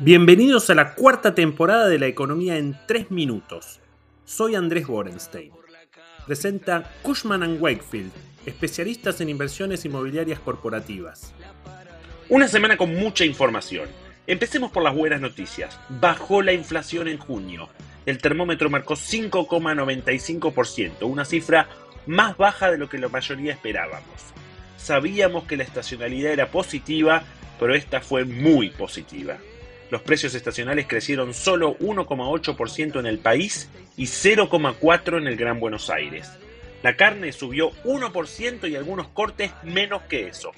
Bienvenidos 0.00 0.70
a 0.70 0.76
la 0.76 0.94
cuarta 0.94 1.34
temporada 1.34 1.88
de 1.88 1.98
la 1.98 2.06
economía 2.06 2.56
en 2.56 2.78
3 2.86 3.10
minutos. 3.10 3.80
Soy 4.24 4.54
Andrés 4.54 4.86
Borenstein. 4.86 5.50
Presenta 6.24 6.88
Cushman⁇ 7.02 7.42
Wakefield, 7.60 8.12
especialistas 8.46 9.20
en 9.20 9.28
inversiones 9.28 9.84
inmobiliarias 9.84 10.38
corporativas. 10.38 11.34
Una 12.28 12.46
semana 12.46 12.76
con 12.76 12.94
mucha 12.94 13.24
información. 13.24 13.88
Empecemos 14.28 14.70
por 14.70 14.84
las 14.84 14.94
buenas 14.94 15.20
noticias. 15.20 15.80
Bajó 15.88 16.42
la 16.42 16.52
inflación 16.52 17.08
en 17.08 17.18
junio. 17.18 17.68
El 18.06 18.18
termómetro 18.18 18.70
marcó 18.70 18.94
5,95%, 18.94 21.02
una 21.02 21.24
cifra 21.24 21.68
más 22.06 22.36
baja 22.36 22.70
de 22.70 22.78
lo 22.78 22.88
que 22.88 22.98
la 22.98 23.08
mayoría 23.08 23.52
esperábamos. 23.52 24.24
Sabíamos 24.76 25.44
que 25.44 25.56
la 25.56 25.64
estacionalidad 25.64 26.32
era 26.32 26.46
positiva, 26.46 27.22
pero 27.58 27.74
esta 27.74 28.00
fue 28.00 28.24
muy 28.24 28.70
positiva. 28.70 29.38
Los 29.90 30.02
precios 30.02 30.34
estacionales 30.34 30.86
crecieron 30.86 31.32
solo 31.32 31.76
1,8% 31.78 33.00
en 33.00 33.06
el 33.06 33.18
país 33.18 33.68
y 33.96 34.04
0,4% 34.04 35.18
en 35.18 35.26
el 35.26 35.36
Gran 35.36 35.60
Buenos 35.60 35.88
Aires. 35.90 36.30
La 36.82 36.96
carne 36.96 37.32
subió 37.32 37.72
1% 37.84 38.70
y 38.70 38.76
algunos 38.76 39.08
cortes 39.08 39.50
menos 39.64 40.02
que 40.02 40.28
eso. 40.28 40.52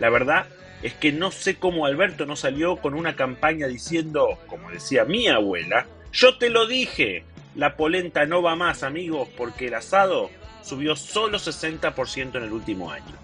La 0.00 0.10
verdad 0.10 0.46
es 0.82 0.94
que 0.94 1.12
no 1.12 1.30
sé 1.30 1.56
cómo 1.56 1.86
Alberto 1.86 2.26
no 2.26 2.36
salió 2.36 2.76
con 2.76 2.94
una 2.94 3.14
campaña 3.14 3.66
diciendo, 3.66 4.38
como 4.46 4.70
decía 4.70 5.04
mi 5.04 5.28
abuela, 5.28 5.86
yo 6.12 6.38
te 6.38 6.50
lo 6.50 6.66
dije, 6.66 7.24
la 7.54 7.76
polenta 7.76 8.26
no 8.26 8.42
va 8.42 8.56
más 8.56 8.82
amigos 8.82 9.28
porque 9.36 9.68
el 9.68 9.74
asado 9.74 10.30
subió 10.62 10.96
solo 10.96 11.38
60% 11.38 12.36
en 12.36 12.44
el 12.44 12.52
último 12.52 12.90
año. 12.90 13.14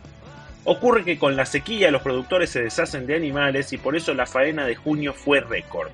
Ocurre 0.64 1.04
que 1.04 1.18
con 1.18 1.36
la 1.36 1.46
sequía 1.46 1.92
los 1.92 2.02
productores 2.02 2.50
se 2.50 2.62
deshacen 2.62 3.06
de 3.06 3.14
animales 3.14 3.72
y 3.72 3.78
por 3.78 3.94
eso 3.94 4.14
la 4.14 4.26
faena 4.26 4.66
de 4.66 4.74
junio 4.74 5.14
fue 5.14 5.40
récord. 5.40 5.90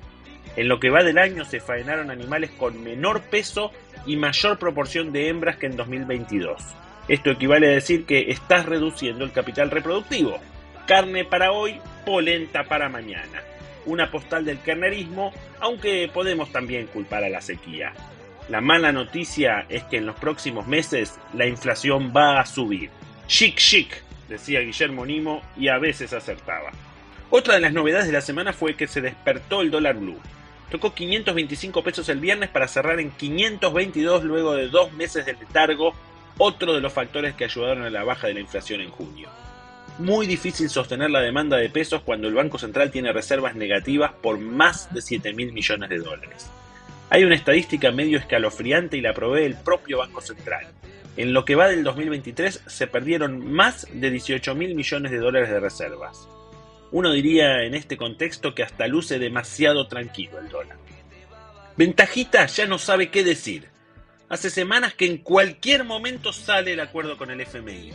En 0.55 0.67
lo 0.67 0.79
que 0.79 0.89
va 0.89 1.03
del 1.03 1.19
año 1.19 1.45
se 1.45 1.59
faenaron 1.59 2.09
animales 2.09 2.49
con 2.51 2.83
menor 2.83 3.21
peso 3.21 3.71
y 4.05 4.17
mayor 4.17 4.57
proporción 4.57 5.11
de 5.11 5.29
hembras 5.29 5.57
que 5.57 5.67
en 5.67 5.77
2022. 5.77 6.61
Esto 7.07 7.31
equivale 7.31 7.67
a 7.67 7.73
decir 7.73 8.05
que 8.05 8.31
estás 8.31 8.65
reduciendo 8.65 9.25
el 9.25 9.31
capital 9.31 9.71
reproductivo. 9.71 10.39
Carne 10.87 11.25
para 11.25 11.51
hoy, 11.51 11.79
polenta 12.05 12.63
para 12.63 12.89
mañana. 12.89 13.43
Una 13.85 14.09
postal 14.09 14.45
del 14.45 14.61
carnerismo, 14.61 15.33
aunque 15.59 16.09
podemos 16.13 16.51
también 16.51 16.87
culpar 16.87 17.23
a 17.23 17.29
la 17.29 17.41
sequía. 17.41 17.93
La 18.49 18.59
mala 18.59 18.91
noticia 18.91 19.65
es 19.69 19.83
que 19.83 19.97
en 19.97 20.05
los 20.05 20.17
próximos 20.17 20.67
meses 20.67 21.17
la 21.33 21.47
inflación 21.47 22.11
va 22.15 22.41
a 22.41 22.45
subir. 22.45 22.89
Chic 23.25 23.55
chic, 23.55 24.03
decía 24.27 24.59
Guillermo 24.59 25.05
Nimo 25.05 25.41
y 25.55 25.69
a 25.69 25.77
veces 25.77 26.11
acertaba. 26.11 26.71
Otra 27.29 27.55
de 27.55 27.61
las 27.61 27.71
novedades 27.71 28.07
de 28.07 28.11
la 28.11 28.21
semana 28.21 28.51
fue 28.51 28.75
que 28.75 28.87
se 28.87 28.99
despertó 28.99 29.61
el 29.61 29.71
dólar 29.71 29.95
blue. 29.95 30.19
Tocó 30.69 30.93
525 30.93 31.83
pesos 31.83 32.09
el 32.09 32.19
viernes 32.19 32.49
para 32.49 32.67
cerrar 32.67 32.99
en 32.99 33.11
522 33.11 34.23
luego 34.25 34.53
de 34.55 34.67
dos 34.67 34.91
meses 34.91 35.25
de 35.25 35.33
letargo, 35.33 35.95
otro 36.37 36.73
de 36.73 36.81
los 36.81 36.91
factores 36.91 37.35
que 37.35 37.45
ayudaron 37.45 37.83
a 37.83 37.89
la 37.89 38.03
baja 38.03 38.27
de 38.27 38.33
la 38.33 38.39
inflación 38.41 38.81
en 38.81 38.89
junio. 38.89 39.29
Muy 39.99 40.27
difícil 40.27 40.69
sostener 40.69 41.11
la 41.11 41.21
demanda 41.21 41.55
de 41.57 41.69
pesos 41.69 42.01
cuando 42.01 42.27
el 42.27 42.33
Banco 42.33 42.57
Central 42.57 42.91
tiene 42.91 43.13
reservas 43.13 43.55
negativas 43.55 44.11
por 44.21 44.37
más 44.37 44.93
de 44.93 45.01
7 45.01 45.33
mil 45.33 45.53
millones 45.53 45.89
de 45.89 45.99
dólares. 45.99 46.49
Hay 47.13 47.23
una 47.23 47.35
estadística 47.35 47.91
medio 47.91 48.17
escalofriante 48.17 48.97
y 48.97 49.01
la 49.01 49.13
provee 49.13 49.43
el 49.43 49.53
propio 49.53 49.99
Banco 49.99 50.19
Central. 50.19 50.65
En 51.15 51.31
lo 51.31 51.45
que 51.45 51.53
va 51.53 51.67
del 51.67 51.83
2023 51.83 52.63
se 52.65 52.87
perdieron 52.87 53.53
más 53.53 53.85
de 53.93 54.09
18 54.09 54.55
mil 54.55 54.73
millones 54.73 55.11
de 55.11 55.19
dólares 55.19 55.51
de 55.51 55.59
reservas. 55.59 56.27
Uno 56.91 57.11
diría 57.11 57.65
en 57.65 57.75
este 57.75 57.97
contexto 57.97 58.55
que 58.55 58.63
hasta 58.63 58.87
luce 58.87 59.19
demasiado 59.19 59.87
tranquilo 59.87 60.39
el 60.39 60.49
dólar. 60.49 60.77
Ventajita 61.77 62.47
ya 62.47 62.65
no 62.65 62.79
sabe 62.79 63.11
qué 63.11 63.23
decir. 63.23 63.67
Hace 64.27 64.49
semanas 64.49 64.95
que 64.95 65.05
en 65.05 65.19
cualquier 65.19 65.83
momento 65.83 66.33
sale 66.33 66.73
el 66.73 66.79
acuerdo 66.79 67.15
con 67.15 67.29
el 67.29 67.41
FMI. 67.41 67.93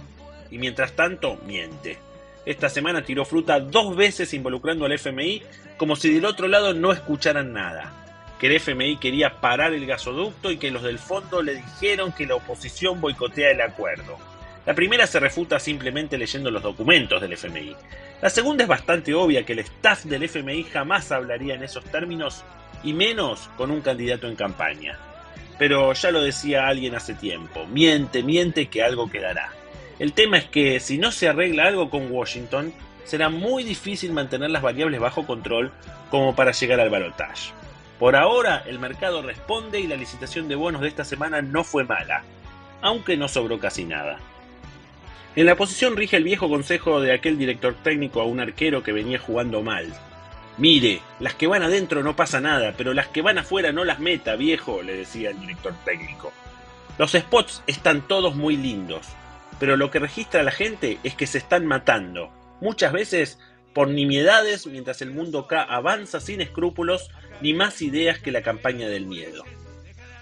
Y 0.53 0.59
mientras 0.59 0.93
tanto, 0.93 1.41
miente. 1.45 1.99
Esta 2.47 2.69
semana 2.69 3.03
tiró 3.03 3.25
fruta 3.25 3.59
dos 3.59 3.97
veces 3.97 4.33
involucrando 4.33 4.85
al 4.85 4.93
FMI 4.93 5.43
como 5.77 5.97
si 5.97 6.15
del 6.15 6.25
otro 6.25 6.47
lado 6.47 6.73
no 6.73 6.93
escucharan 6.93 7.53
nada 7.53 8.05
que 8.39 8.47
el 8.47 8.57
FMI 8.57 8.97
quería 8.99 9.41
parar 9.41 9.73
el 9.75 9.87
gasoducto 9.87 10.51
y 10.51 10.59
que 10.59 10.71
los 10.71 10.83
del 10.83 10.99
fondo 10.99 11.43
le 11.43 11.57
dijeron 11.57 12.13
que 12.13 12.27
la 12.27 12.37
oposición 12.37 13.01
boicotea 13.01 13.51
el 13.51 13.61
acuerdo. 13.61 14.17
La 14.65 14.75
primera 14.75 15.07
se 15.07 15.19
refuta 15.19 15.59
simplemente 15.59 16.19
leyendo 16.19 16.51
los 16.51 16.63
documentos 16.63 17.21
del 17.21 17.33
FMI. 17.33 17.75
La 18.21 18.31
segunda 18.31 18.65
es 18.65 18.69
bastante 18.69 19.15
obvia 19.15 19.45
que 19.45 19.55
el 19.55 19.61
staff 19.61 20.05
del 20.05 20.25
FMI 20.25 20.65
jamás 20.65 21.11
hablaría 21.11 21.55
en 21.55 21.63
esos 21.63 21.85
términos 21.85 22.45
y 22.83 22.93
menos 22.93 23.49
con 23.57 23.71
un 23.71 23.81
candidato 23.81 24.29
en 24.29 24.37
campaña. 24.37 24.99
Pero 25.59 25.93
ya 25.93 26.11
lo 26.11 26.21
decía 26.21 26.69
alguien 26.69 26.95
hace 26.95 27.15
tiempo, 27.15 27.67
miente, 27.67 28.23
miente 28.23 28.67
que 28.67 28.83
algo 28.83 29.11
quedará. 29.11 29.53
El 29.99 30.13
tema 30.13 30.39
es 30.39 30.45
que 30.45 30.79
si 30.79 30.99
no 30.99 31.11
se 31.11 31.29
arregla 31.29 31.65
algo 31.65 31.91
con 31.91 32.13
Washington, 32.13 32.73
será 33.05 33.31
muy 33.31 33.65
difícil 33.65 34.13
mantener 34.13 34.51
las 34.51 34.63
variables 34.63 35.01
bajo 35.01 35.27
control 35.27 35.73
como 36.11 36.37
para 36.37 36.53
llegar 36.53 36.79
al 36.79 36.91
balotaje. 36.91 37.58
Por 37.99 38.15
ahora 38.15 38.63
el 38.67 38.79
mercado 38.79 39.23
responde 39.23 39.81
y 39.81 39.87
la 39.87 39.97
licitación 39.97 40.47
de 40.49 40.55
bonos 40.55 40.83
de 40.83 40.89
esta 40.89 41.05
semana 41.05 41.43
no 41.43 41.65
fue 41.65 41.85
mala, 41.85 42.23
aunque 42.81 43.17
no 43.17 43.27
sobró 43.29 43.59
casi 43.59 43.85
nada. 43.85 44.19
En 45.35 45.47
la 45.47 45.57
posición 45.57 45.97
rige 45.97 46.17
el 46.17 46.25
viejo 46.25 46.49
consejo 46.49 47.01
de 47.01 47.13
aquel 47.13 47.39
director 47.39 47.75
técnico 47.83 48.21
a 48.21 48.25
un 48.25 48.41
arquero 48.41 48.83
que 48.83 48.93
venía 48.93 49.19
jugando 49.19 49.63
mal. 49.63 49.93
Mire, 50.59 51.01
las 51.21 51.35
que 51.35 51.47
van 51.47 51.63
adentro 51.63 52.03
no 52.03 52.17
pasa 52.17 52.41
nada, 52.41 52.75
pero 52.77 52.95
las 52.95 53.09
que 53.09 53.23
van 53.23 53.39
afuera 53.39 53.73
no 53.73 53.85
las 53.85 54.01
meta, 54.01 54.37
viejo, 54.37 54.83
le 54.83 54.97
decía 54.97 55.31
el 55.31 55.41
director 55.41 55.75
técnico. 55.85 56.33
Los 56.99 57.13
spots 57.13 57.63
están 57.67 58.03
todos 58.03 58.35
muy 58.35 58.57
lindos, 58.57 59.07
pero 59.61 59.77
lo 59.77 59.91
que 59.91 60.01
registra 60.01 60.43
la 60.43 60.51
gente 60.51 60.99
es 61.05 61.15
que 61.15 61.29
se 61.29 61.39
están 61.39 61.67
matando, 61.67 62.31
muchas 62.61 62.93
veces 62.93 63.39
por 63.79 63.91
nimiedades 63.91 64.67
mientras 64.67 65.03
el 65.03 65.13
mundo 65.13 65.47
K 65.47 65.63
avanza 65.63 66.19
sin 66.19 66.41
escrúpulos 66.41 67.13
ni 67.41 67.55
más 67.55 67.81
ideas 67.81 68.19
que 68.19 68.33
la 68.33 68.43
campaña 68.43 68.89
del 68.89 69.07
miedo. 69.07 69.45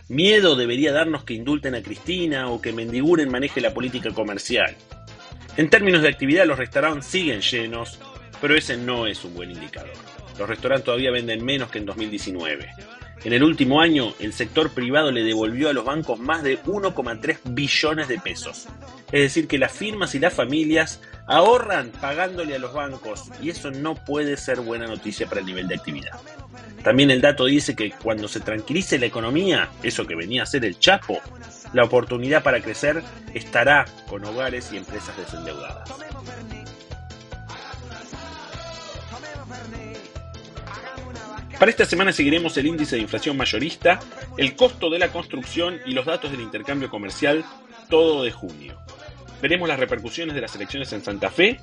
Miedo 0.08 0.56
debería 0.56 0.92
darnos 0.92 1.24
que 1.24 1.32
indulten 1.32 1.74
a 1.74 1.82
Cristina 1.82 2.50
o 2.50 2.60
que 2.60 2.74
Mendiguren 2.74 3.30
maneje 3.30 3.62
la 3.62 3.72
política 3.72 4.10
comercial. 4.10 4.76
En 5.56 5.70
términos 5.70 6.02
de 6.02 6.10
actividad 6.10 6.44
los 6.44 6.58
restaurantes 6.58 7.06
siguen 7.06 7.40
llenos, 7.40 7.98
pero 8.42 8.54
ese 8.54 8.76
no 8.76 9.06
es 9.06 9.24
un 9.24 9.32
buen 9.32 9.50
indicador. 9.50 9.94
Los 10.38 10.50
restaurantes 10.50 10.84
todavía 10.84 11.10
venden 11.10 11.42
menos 11.42 11.70
que 11.70 11.78
en 11.78 11.86
2019. 11.86 12.68
En 13.24 13.32
el 13.32 13.42
último 13.42 13.80
año, 13.80 14.14
el 14.20 14.32
sector 14.32 14.70
privado 14.70 15.10
le 15.10 15.24
devolvió 15.24 15.68
a 15.68 15.72
los 15.72 15.84
bancos 15.84 16.18
más 16.18 16.42
de 16.42 16.62
1,3 16.62 17.38
billones 17.44 18.08
de 18.08 18.18
pesos. 18.18 18.68
Es 19.10 19.22
decir, 19.22 19.48
que 19.48 19.58
las 19.58 19.72
firmas 19.72 20.14
y 20.14 20.18
las 20.18 20.34
familias 20.34 21.00
ahorran 21.26 21.90
pagándole 22.00 22.54
a 22.54 22.58
los 22.58 22.72
bancos 22.72 23.30
y 23.42 23.50
eso 23.50 23.70
no 23.70 23.94
puede 23.94 24.36
ser 24.36 24.60
buena 24.60 24.86
noticia 24.86 25.26
para 25.26 25.40
el 25.40 25.46
nivel 25.46 25.66
de 25.68 25.74
actividad. 25.74 26.20
También 26.82 27.10
el 27.10 27.20
dato 27.20 27.46
dice 27.46 27.74
que 27.74 27.90
cuando 27.90 28.28
se 28.28 28.40
tranquilice 28.40 28.98
la 28.98 29.06
economía, 29.06 29.70
eso 29.82 30.06
que 30.06 30.14
venía 30.14 30.44
a 30.44 30.46
ser 30.46 30.64
el 30.64 30.78
Chapo, 30.78 31.20
la 31.72 31.84
oportunidad 31.84 32.42
para 32.42 32.60
crecer 32.60 33.02
estará 33.34 33.86
con 34.08 34.24
hogares 34.24 34.70
y 34.72 34.76
empresas 34.76 35.16
desendeudadas. 35.16 35.90
Para 41.58 41.70
esta 41.70 41.86
semana 41.86 42.12
seguiremos 42.12 42.54
el 42.58 42.66
índice 42.66 42.96
de 42.96 43.02
inflación 43.02 43.34
mayorista, 43.34 43.98
el 44.36 44.54
costo 44.56 44.90
de 44.90 44.98
la 44.98 45.08
construcción 45.08 45.80
y 45.86 45.92
los 45.92 46.04
datos 46.04 46.30
del 46.30 46.42
intercambio 46.42 46.90
comercial, 46.90 47.46
todo 47.88 48.24
de 48.24 48.30
junio. 48.30 48.78
Veremos 49.40 49.66
las 49.66 49.78
repercusiones 49.78 50.34
de 50.34 50.42
las 50.42 50.54
elecciones 50.54 50.92
en 50.92 51.02
Santa 51.02 51.30
Fe 51.30 51.60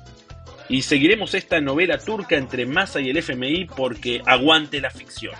y 0.68 0.82
seguiremos 0.82 1.34
esta 1.34 1.60
novela 1.60 1.98
turca 1.98 2.36
entre 2.36 2.66
Massa 2.66 3.00
y 3.00 3.10
el 3.10 3.18
FMI 3.18 3.66
porque 3.66 4.20
aguante 4.26 4.80
la 4.80 4.90
ficción. 4.90 5.36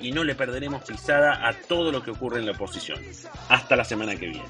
Y 0.00 0.12
no 0.12 0.24
le 0.24 0.34
perderemos 0.34 0.82
pisada 0.84 1.46
a 1.46 1.52
todo 1.52 1.92
lo 1.92 2.02
que 2.02 2.12
ocurre 2.12 2.38
en 2.38 2.46
la 2.46 2.52
oposición. 2.52 2.98
Hasta 3.50 3.76
la 3.76 3.84
semana 3.84 4.16
que 4.16 4.28
viene. 4.28 4.48